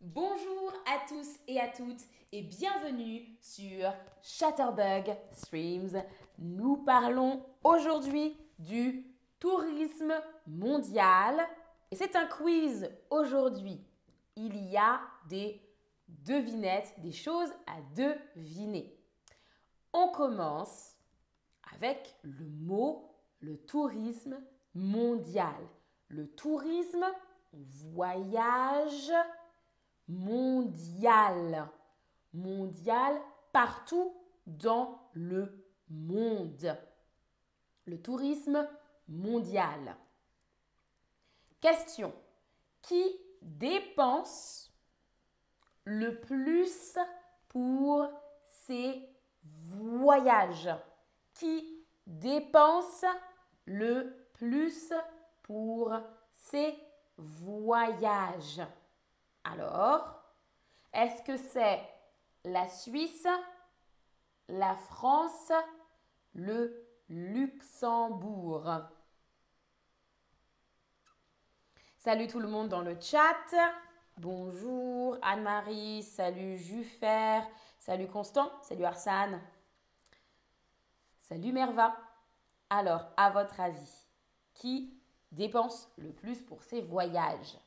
Bonjour 0.00 0.72
à 0.86 1.08
tous 1.08 1.38
et 1.48 1.58
à 1.58 1.68
toutes 1.68 2.02
et 2.30 2.42
bienvenue 2.42 3.26
sur 3.40 3.92
Chatterbug 4.22 5.16
Streams. 5.32 6.02
Nous 6.38 6.76
parlons 6.76 7.44
aujourd'hui 7.64 8.36
du 8.58 9.06
tourisme 9.40 10.14
mondial 10.46 11.40
et 11.90 11.96
c'est 11.96 12.14
un 12.14 12.26
quiz 12.26 12.88
aujourd'hui. 13.10 13.84
Il 14.36 14.56
y 14.70 14.76
a 14.76 15.00
des 15.28 15.60
devinettes, 16.06 16.94
des 16.98 17.12
choses 17.12 17.50
à 17.66 17.80
deviner. 17.96 18.96
On 19.92 20.08
commence 20.08 20.94
avec 21.74 22.14
le 22.22 22.46
mot 22.46 23.10
le 23.40 23.58
tourisme 23.58 24.40
mondial. 24.74 25.68
Le 26.08 26.28
tourisme, 26.28 27.04
voyage 27.92 29.12
mondial. 30.08 31.68
Mondial 32.32 33.20
partout 33.52 34.14
dans 34.46 34.98
le 35.12 35.64
monde. 35.88 36.76
Le 37.86 38.00
tourisme 38.00 38.68
mondial. 39.08 39.96
Question. 41.60 42.12
Qui 42.82 43.04
dépense 43.40 44.72
le 45.84 46.20
plus 46.20 46.98
pour 47.48 48.08
ses 48.46 49.08
voyages? 49.42 50.70
Qui 51.34 51.86
dépense 52.06 53.04
le 53.64 54.28
plus 54.34 54.92
pour 55.42 55.92
ses 56.32 56.74
voyages 57.16 58.62
Alors, 59.44 60.22
est-ce 60.92 61.22
que 61.22 61.36
c'est 61.36 61.80
la 62.44 62.68
Suisse, 62.68 63.26
la 64.48 64.74
France, 64.74 65.52
le 66.34 66.86
Luxembourg? 67.08 68.70
Salut 71.98 72.26
tout 72.26 72.40
le 72.40 72.48
monde 72.48 72.68
dans 72.68 72.82
le 72.82 73.00
chat. 73.00 73.54
Bonjour 74.18 75.18
Anne-Marie, 75.22 76.02
salut 76.02 76.56
Juffer, 76.56 77.40
salut 77.78 78.06
Constant, 78.06 78.52
salut 78.62 78.84
Arsane, 78.84 79.40
salut 81.22 81.52
Merva. 81.52 81.96
Alors, 82.70 83.10
à 83.16 83.30
votre 83.30 83.58
avis, 83.58 84.06
qui 84.52 85.03
dépense 85.34 85.90
le 85.96 86.12
plus 86.12 86.40
pour 86.40 86.62
ses 86.62 86.80
voyages 86.80 87.58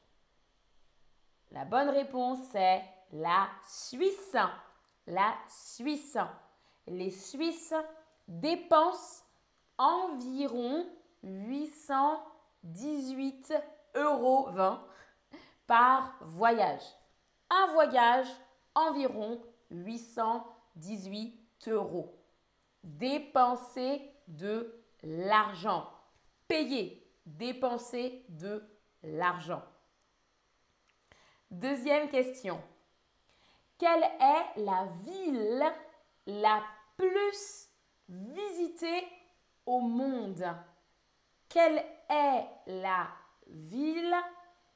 La 1.51 1.65
bonne 1.65 1.89
réponse 1.89 2.55
est 2.55 2.81
la 3.11 3.49
Suisse. 3.67 4.37
La 5.05 5.35
Suisse. 5.47 6.17
Les 6.87 7.11
Suisses 7.11 7.75
dépensent 8.27 9.23
environ 9.77 10.89
818 11.23 13.53
euros 13.95 14.49
20 14.51 14.83
par 15.65 16.13
voyage. 16.21 16.83
Un 17.49 17.73
voyage, 17.73 18.27
environ 18.75 19.41
818 19.71 21.67
euros. 21.67 22.13
Dépenser 22.83 24.13
de 24.27 24.83
l'argent. 25.03 25.89
Payer, 26.47 27.06
dépenser 27.27 28.25
de 28.29 28.63
l'argent. 29.03 29.63
Deuxième 31.51 32.09
question. 32.09 32.61
Quelle 33.77 34.03
est 34.03 34.61
la 34.61 34.85
ville 35.03 35.73
la 36.25 36.63
plus 36.95 37.69
visitée 38.09 39.07
au 39.65 39.81
monde? 39.81 40.45
Quelle 41.49 41.85
est 42.09 42.47
la 42.67 43.07
ville 43.47 44.15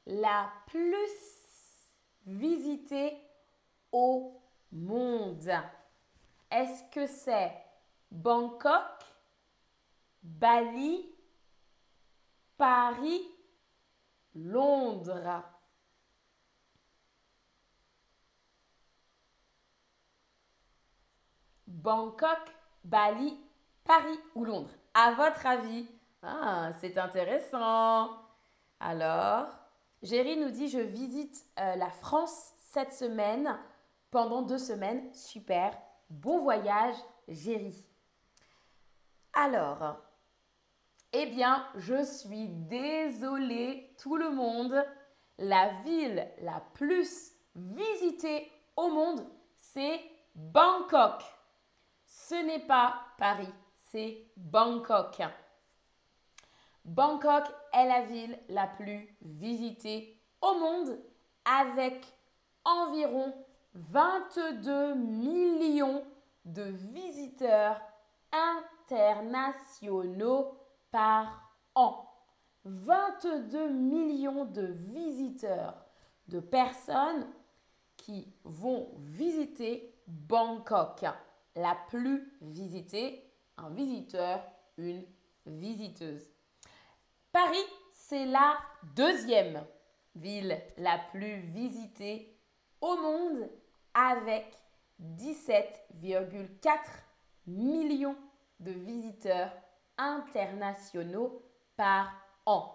la 0.06 0.52
plus 0.66 1.82
visitée 2.26 3.18
au 3.90 4.40
monde? 4.70 5.50
Est-ce 6.50 6.84
que 6.90 7.06
c'est 7.06 7.52
Bangkok, 8.10 9.04
Bali, 10.22 11.11
Paris, 12.62 13.28
Londres 14.36 15.42
Bangkok, 21.66 22.38
Bali, 22.84 23.36
Paris 23.82 24.16
ou 24.36 24.44
Londres? 24.44 24.70
À 24.94 25.10
votre 25.14 25.44
avis 25.44 25.88
Ah, 26.22 26.70
c'est 26.80 26.96
intéressant. 26.98 28.10
Alors, 28.78 29.48
Géry 30.00 30.36
nous 30.36 30.50
dit, 30.50 30.68
je 30.68 30.78
visite 30.78 31.44
euh, 31.58 31.74
la 31.74 31.90
France 31.90 32.52
cette 32.58 32.92
semaine 32.92 33.58
pendant 34.12 34.42
deux 34.42 34.58
semaines. 34.58 35.12
Super. 35.12 35.76
Bon 36.10 36.38
voyage, 36.38 36.94
Géry. 37.26 37.84
Alors, 39.32 40.11
eh 41.12 41.26
bien, 41.26 41.66
je 41.76 42.04
suis 42.04 42.48
désolée 42.48 43.94
tout 44.02 44.16
le 44.16 44.30
monde. 44.30 44.84
La 45.38 45.68
ville 45.84 46.26
la 46.40 46.62
plus 46.74 47.32
visitée 47.54 48.50
au 48.76 48.88
monde, 48.88 49.26
c'est 49.56 50.00
Bangkok. 50.34 51.22
Ce 52.06 52.34
n'est 52.34 52.66
pas 52.66 52.94
Paris, 53.18 53.52
c'est 53.90 54.26
Bangkok. 54.36 55.22
Bangkok 56.84 57.44
est 57.72 57.86
la 57.86 58.02
ville 58.02 58.38
la 58.48 58.66
plus 58.66 59.16
visitée 59.22 60.18
au 60.40 60.54
monde 60.54 60.98
avec 61.44 62.04
environ 62.64 63.34
22 63.74 64.94
millions 64.94 66.04
de 66.44 66.62
visiteurs 66.62 67.80
internationaux 68.88 70.54
par 70.92 71.52
an. 71.74 72.08
22 72.64 73.70
millions 73.70 74.44
de 74.44 74.62
visiteurs, 74.62 75.84
de 76.28 76.38
personnes 76.38 77.26
qui 77.96 78.32
vont 78.44 78.92
visiter 78.98 79.92
Bangkok, 80.06 81.04
la 81.56 81.76
plus 81.88 82.32
visitée, 82.40 83.28
un 83.56 83.70
visiteur, 83.70 84.44
une 84.78 85.04
visiteuse. 85.46 86.30
Paris, 87.32 87.56
c'est 87.92 88.26
la 88.26 88.56
deuxième 88.94 89.64
ville 90.14 90.56
la 90.76 90.98
plus 91.10 91.40
visitée 91.40 92.38
au 92.80 92.94
monde 92.96 93.50
avec 93.94 94.56
17,4 95.00 96.78
millions 97.46 98.16
de 98.60 98.70
visiteurs 98.70 99.50
internationaux 100.02 101.42
par 101.76 102.12
an. 102.44 102.74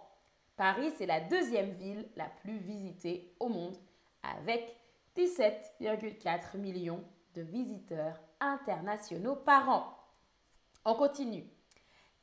Paris, 0.55 0.91
c'est 0.97 1.05
la 1.05 1.19
deuxième 1.19 1.71
ville 1.71 2.07
la 2.15 2.29
plus 2.41 2.57
visitée 2.57 3.35
au 3.39 3.49
monde 3.49 3.77
avec 4.23 4.75
17,4 5.15 6.57
millions 6.57 7.03
de 7.35 7.41
visiteurs 7.41 8.19
internationaux 8.39 9.35
par 9.35 9.69
an. 9.69 9.97
On 10.85 10.95
continue. 10.95 11.45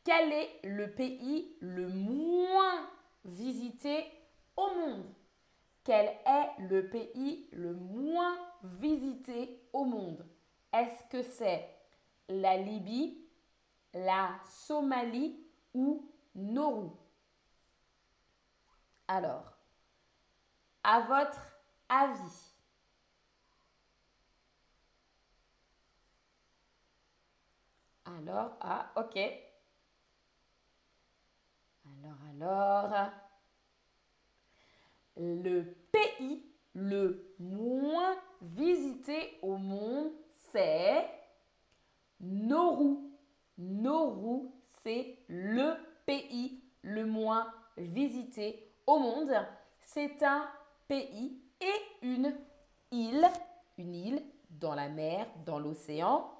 Quel 0.04 0.32
est 0.32 0.60
le 0.64 0.90
pays 0.90 1.56
le 1.60 1.88
moins 1.88 2.88
visité 3.24 4.04
au 4.56 4.68
monde? 4.74 5.06
Quel 5.84 6.06
est 6.06 6.62
le 6.68 6.88
pays 6.88 7.48
le 7.52 7.74
moins 7.74 8.36
visité 8.62 9.60
au 9.72 9.84
monde? 9.84 10.24
Est-ce 10.72 11.04
que 11.10 11.22
c'est 11.22 11.68
la 12.28 12.56
Libye, 12.56 13.23
la 13.94 14.38
Somalie 14.46 15.38
ou 15.72 16.10
Nauru 16.34 16.90
Alors, 19.06 19.56
à 20.82 21.00
votre 21.00 21.40
avis, 21.88 22.54
alors, 28.04 28.56
ah, 28.60 28.90
ok. 28.96 29.16
Alors, 31.86 32.18
alors, 32.30 33.10
le 35.16 35.62
pays 35.92 36.44
le 36.74 37.34
moins 37.38 38.16
visité 38.42 39.38
au 39.42 39.56
monde, 39.56 40.10
c'est 40.50 41.08
Nauru. 42.20 43.13
Nauru, 43.58 44.50
c'est 44.82 45.18
le 45.28 45.74
pays 46.06 46.62
le 46.82 47.06
moins 47.06 47.52
visité 47.76 48.72
au 48.86 48.98
monde. 48.98 49.34
C'est 49.80 50.22
un 50.22 50.48
pays 50.88 51.40
et 51.60 52.06
une 52.06 52.34
île, 52.90 53.26
une 53.78 53.94
île 53.94 54.22
dans 54.50 54.74
la 54.74 54.88
mer, 54.88 55.26
dans 55.44 55.58
l'océan, 55.58 56.30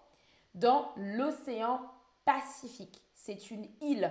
dans 0.55 0.93
l'océan 0.97 1.81
Pacifique. 2.25 3.03
C'est 3.15 3.51
une 3.51 3.69
île 3.81 4.11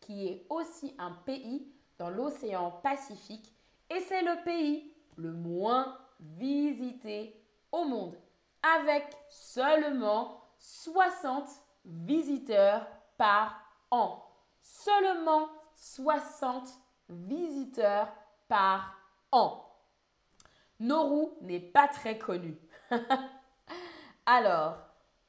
qui 0.00 0.28
est 0.28 0.46
aussi 0.50 0.94
un 0.98 1.12
pays 1.24 1.72
dans 1.98 2.10
l'océan 2.10 2.70
Pacifique 2.82 3.52
et 3.90 4.00
c'est 4.00 4.22
le 4.22 4.44
pays 4.44 4.92
le 5.16 5.32
moins 5.32 5.96
visité 6.20 7.42
au 7.72 7.84
monde 7.84 8.16
avec 8.62 9.04
seulement 9.28 10.40
60 10.58 11.48
visiteurs 11.86 12.86
par 13.16 13.58
an. 13.90 14.22
Seulement 14.60 15.48
60 15.76 16.68
visiteurs 17.08 18.12
par 18.48 18.94
an. 19.30 19.62
Nauru 20.80 21.28
n'est 21.40 21.60
pas 21.60 21.88
très 21.88 22.18
connu. 22.18 22.58
Alors, 24.26 24.76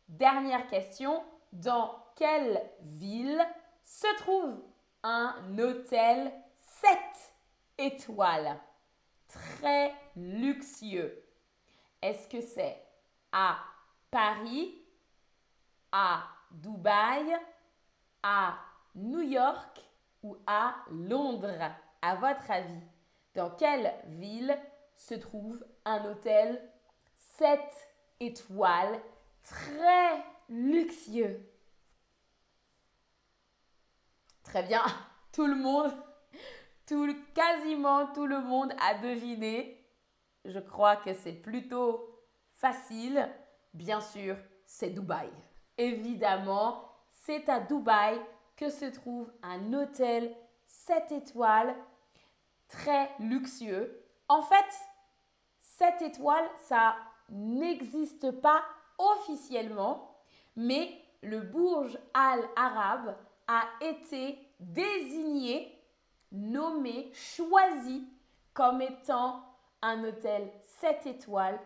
dernière 0.09 0.67
question. 0.67 1.23
Dans 1.53 2.03
quelle 2.15 2.61
ville 2.81 3.41
se 3.83 4.07
trouve 4.17 4.61
un 5.03 5.35
hôtel 5.57 6.33
7 6.59 6.91
étoiles? 7.77 8.59
Très 9.27 9.93
luxueux 10.15 11.23
Est-ce 12.01 12.27
que 12.27 12.41
c'est 12.41 12.81
à 13.31 13.57
Paris, 14.09 14.81
à 15.91 16.23
Dubaï, 16.51 17.35
à 18.23 18.57
New 18.95 19.21
York 19.21 19.81
ou 20.23 20.37
à 20.45 20.75
Londres 20.89 21.71
À 22.01 22.15
votre 22.15 22.49
avis, 22.49 22.81
dans 23.35 23.51
quelle 23.51 23.93
ville 24.07 24.57
se 24.95 25.13
trouve 25.15 25.63
un 25.85 26.03
hôtel 26.05 26.61
7 27.17 27.59
étoiles 28.19 28.99
très 29.43 30.23
luxueux? 30.49 31.39
Très 34.43 34.63
bien, 34.63 34.83
tout 35.33 35.45
le 35.45 35.55
monde, 35.55 35.91
tout, 36.87 37.07
quasiment 37.33 38.07
tout 38.13 38.25
le 38.25 38.41
monde 38.41 38.73
a 38.81 38.95
deviné. 38.95 39.85
Je 40.45 40.59
crois 40.59 40.95
que 40.95 41.13
c'est 41.13 41.33
plutôt 41.33 42.23
facile. 42.53 43.29
Bien 43.73 43.99
sûr, 43.99 44.37
c'est 44.65 44.89
Dubaï. 44.89 45.29
Évidemment, 45.77 46.83
c'est 47.11 47.47
à 47.49 47.59
Dubaï 47.59 48.19
que 48.55 48.69
se 48.69 48.85
trouve 48.85 49.31
un 49.43 49.73
hôtel 49.73 50.35
7 50.65 51.11
étoiles 51.11 51.75
très 52.67 53.11
luxueux. 53.19 54.03
En 54.27 54.41
fait, 54.41 54.65
7 55.59 56.01
étoiles, 56.01 56.49
ça 56.63 56.95
n'existe 57.29 58.31
pas 58.41 58.63
officiellement, 58.97 60.17
mais 60.55 60.99
le 61.21 61.41
Burj 61.41 61.97
Al 62.13 62.41
Arab 62.55 63.15
a 63.47 63.63
été 63.81 64.39
désigné, 64.59 65.79
nommé, 66.31 67.11
choisi 67.13 68.07
comme 68.53 68.81
étant 68.81 69.43
un 69.81 70.03
hôtel 70.03 70.51
7 70.63 71.05
étoiles 71.05 71.59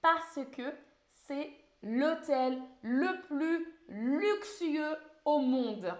parce 0.00 0.38
que 0.52 0.74
c'est 1.10 1.52
l'hôtel 1.82 2.60
le 2.82 3.20
plus 3.26 3.66
luxueux 3.88 4.96
au 5.24 5.38
monde. 5.38 5.92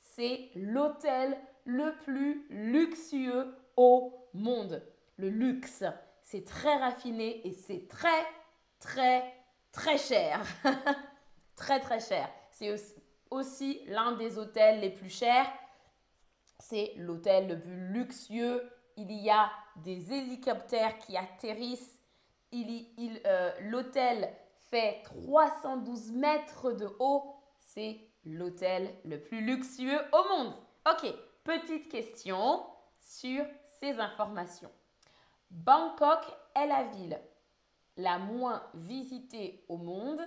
C'est 0.00 0.50
l'hôtel 0.54 1.36
le 1.64 1.94
plus 2.04 2.46
luxueux 2.48 3.54
au 3.76 4.12
monde. 4.32 4.82
Le 5.16 5.28
luxe, 5.28 5.84
c'est 6.22 6.44
très 6.44 6.76
raffiné 6.76 7.46
et 7.46 7.52
c'est 7.52 7.88
très, 7.88 8.24
très, 8.80 9.34
très 9.72 9.98
cher. 9.98 10.40
très, 11.56 11.80
très 11.80 12.00
cher. 12.00 12.28
C'est 12.52 12.74
aussi 13.30 13.82
l'un 13.86 14.12
des 14.12 14.38
hôtels 14.38 14.80
les 14.80 14.90
plus 14.90 15.10
chers. 15.10 15.46
C'est 16.58 16.94
l'hôtel 16.96 17.48
le 17.48 17.60
plus 17.60 17.88
luxueux. 17.88 18.68
Il 18.96 19.12
y 19.12 19.30
a 19.30 19.50
des 19.76 20.12
hélicoptères 20.12 20.98
qui 20.98 21.16
atterrissent. 21.16 21.98
Il, 22.52 23.20
euh, 23.26 23.52
l'hôtel 23.60 24.32
fait 24.70 25.02
312 25.04 26.12
mètres 26.12 26.72
de 26.72 26.88
haut. 26.98 27.36
C'est 27.60 28.00
l'hôtel 28.24 28.94
le 29.04 29.20
plus 29.20 29.40
luxueux 29.40 30.00
au 30.12 30.28
monde. 30.28 30.54
Ok, 30.90 31.12
petite 31.44 31.88
question 31.88 32.64
sur 33.00 33.44
ces 33.80 33.98
informations. 33.98 34.72
Bangkok 35.50 36.24
est 36.54 36.66
la 36.66 36.84
ville 36.84 37.20
la 37.96 38.18
moins 38.18 38.62
visitée 38.74 39.64
au 39.68 39.76
monde, 39.76 40.20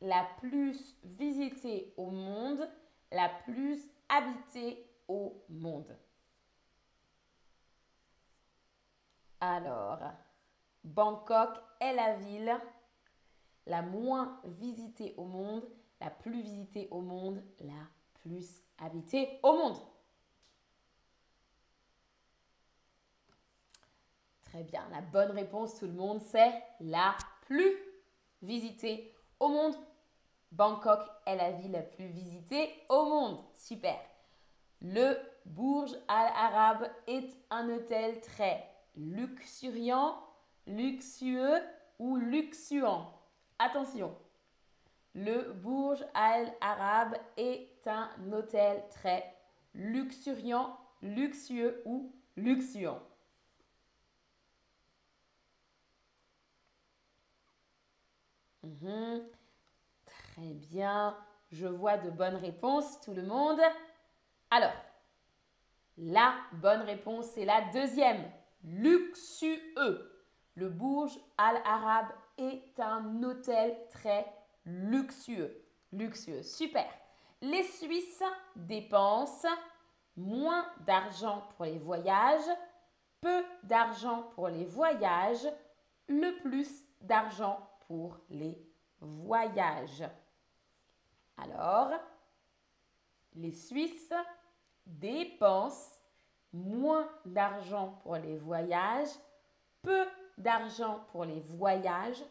la 0.00 0.26
plus 0.38 0.96
visitée 1.02 1.94
au 1.96 2.10
monde, 2.10 2.68
la 3.10 3.28
plus 3.28 3.80
habitée 4.08 4.86
au 5.08 5.42
monde. 5.48 5.96
Alors, 9.40 10.00
Bangkok 10.84 11.58
est 11.80 11.94
la 11.94 12.14
ville 12.16 12.54
la 13.66 13.82
moins 13.82 14.40
visitée 14.44 15.14
au 15.16 15.24
monde, 15.24 15.64
la 16.00 16.10
plus 16.10 16.42
visitée 16.42 16.88
au 16.90 17.00
monde, 17.00 17.42
la 17.60 17.74
plus 18.22 18.62
habitée 18.78 19.38
au 19.42 19.52
monde. 19.52 19.76
Très 24.44 24.62
bien, 24.62 24.88
la 24.90 25.00
bonne 25.00 25.32
réponse 25.32 25.74
tout 25.74 25.86
le 25.86 25.92
monde, 25.92 26.20
c'est 26.20 26.62
la 26.80 27.16
plus 27.42 27.76
visitée 28.42 29.12
au 29.40 29.48
monde. 29.48 29.74
Bangkok 30.52 31.00
est 31.26 31.36
la 31.36 31.52
ville 31.52 31.72
la 31.72 31.82
plus 31.82 32.06
visitée 32.06 32.72
au 32.88 33.04
monde. 33.04 33.38
Super. 33.54 33.98
Le 34.80 35.18
Burj 35.44 35.92
Al 36.08 36.32
Arab 36.34 36.90
est 37.06 37.28
un 37.50 37.68
hôtel 37.68 38.20
très 38.20 38.66
luxuriant, 38.96 40.16
luxueux 40.66 41.60
ou 41.98 42.16
luxuant. 42.16 43.15
Attention, 43.58 44.14
le 45.14 45.52
Burj 45.52 46.04
Al 46.12 46.52
Arab 46.60 47.16
est 47.38 47.70
un 47.86 48.10
hôtel 48.32 48.84
très 48.90 49.34
luxuriant, 49.74 50.78
luxueux 51.00 51.82
ou 51.86 52.12
luxuant. 52.36 53.00
Mhm. 58.62 59.22
Très 60.04 60.52
bien. 60.52 61.16
Je 61.52 61.66
vois 61.66 61.96
de 61.96 62.10
bonnes 62.10 62.36
réponses, 62.36 63.00
tout 63.00 63.14
le 63.14 63.22
monde. 63.22 63.60
Alors, 64.50 64.74
la 65.96 66.34
bonne 66.52 66.82
réponse, 66.82 67.26
c'est 67.26 67.44
la 67.44 67.62
deuxième. 67.72 68.22
Luxueux. 68.64 70.12
Le 70.56 70.68
Burj 70.68 71.18
Al 71.38 71.56
Arab 71.64 72.06
est 72.38 72.78
un 72.78 73.22
hôtel 73.22 73.76
très 73.90 74.26
luxueux. 74.64 75.62
Luxueux, 75.92 76.42
super. 76.42 76.88
Les 77.40 77.62
Suisses 77.62 78.22
dépensent 78.54 79.48
moins 80.16 80.66
d'argent 80.86 81.46
pour 81.56 81.66
les 81.66 81.78
voyages, 81.78 82.48
peu 83.20 83.44
d'argent 83.62 84.22
pour 84.34 84.48
les 84.48 84.64
voyages, 84.64 85.46
le 86.08 86.40
plus 86.42 86.84
d'argent 87.00 87.58
pour 87.86 88.18
les 88.30 88.58
voyages. 89.00 90.04
Alors, 91.36 91.92
les 93.34 93.52
Suisses 93.52 94.12
dépensent 94.86 96.00
moins 96.52 97.08
d'argent 97.24 98.00
pour 98.02 98.16
les 98.16 98.38
voyages, 98.38 99.10
peu 99.82 100.06
d'argent 100.38 101.04
pour 101.12 101.24
les 101.24 101.40
voyages, 101.40 102.22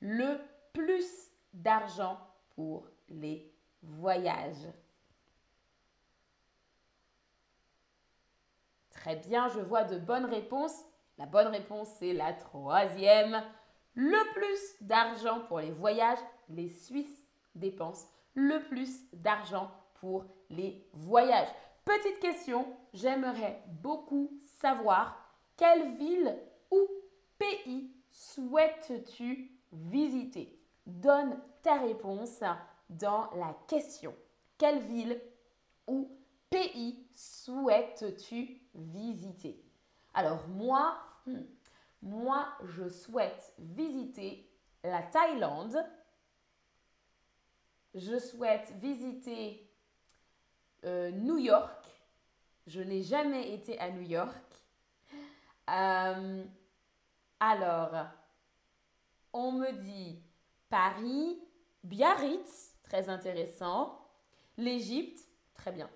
le 0.00 0.38
plus 0.72 1.30
d'argent 1.52 2.18
pour 2.54 2.86
les 3.08 3.52
voyages. 3.82 4.68
Très 8.90 9.16
bien, 9.16 9.48
je 9.48 9.60
vois 9.60 9.84
de 9.84 9.98
bonnes 9.98 10.26
réponses. 10.26 10.84
La 11.18 11.26
bonne 11.26 11.48
réponse, 11.48 11.88
c'est 11.98 12.12
la 12.12 12.32
troisième. 12.32 13.42
Le 13.94 14.32
plus 14.32 14.86
d'argent 14.86 15.40
pour 15.48 15.60
les 15.60 15.72
voyages, 15.72 16.18
les 16.48 16.68
Suisses 16.68 17.24
dépensent 17.54 18.06
le 18.34 18.60
plus 18.68 19.02
d'argent 19.12 19.70
pour 19.94 20.24
les 20.50 20.88
voyages. 20.92 21.48
Petite 21.84 22.20
question, 22.20 22.66
j'aimerais 22.94 23.62
beaucoup 23.66 24.38
savoir 24.60 25.16
quelle 25.56 25.96
ville 25.96 26.38
ou 26.70 26.88
pays 27.42 27.90
souhaites-tu 28.10 29.50
visiter? 29.72 30.58
Donne 30.86 31.40
ta 31.62 31.80
réponse 31.80 32.42
dans 32.88 33.30
la 33.34 33.56
question. 33.68 34.14
Quelle 34.58 34.82
ville 34.82 35.20
ou 35.86 36.10
pays 36.50 37.06
souhaites-tu 37.14 38.60
visiter? 38.74 39.64
Alors 40.14 40.46
moi, 40.48 40.98
hmm, 41.26 41.42
Moi, 42.02 42.44
je 42.64 42.88
souhaite 42.88 43.54
visiter 43.58 44.50
la 44.82 45.02
Thaïlande. 45.02 45.78
Je 47.94 48.18
souhaite 48.18 48.72
visiter 48.80 49.70
euh, 50.84 51.12
New 51.12 51.38
York. 51.38 51.86
Je 52.66 52.80
n'ai 52.80 53.02
jamais 53.02 53.52
été 53.54 53.78
à 53.78 53.90
New 53.90 54.02
York. 54.02 54.60
Euh, 55.70 56.44
alors, 57.44 58.06
on 59.32 59.50
me 59.50 59.72
dit 59.72 60.22
Paris, 60.70 61.42
Biarritz, 61.82 62.76
très 62.84 63.08
intéressant. 63.08 64.08
L'Égypte, 64.56 65.26
très 65.52 65.72
bien. 65.72 65.90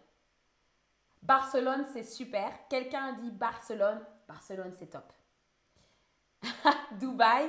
Barcelone, 1.22 1.86
c'est 1.92 2.02
super. 2.02 2.50
Quelqu'un 2.68 3.04
a 3.04 3.12
dit 3.12 3.30
Barcelone. 3.30 4.04
Barcelone, 4.26 4.72
c'est 4.76 4.88
top. 4.88 5.12
Dubaï, 6.98 7.48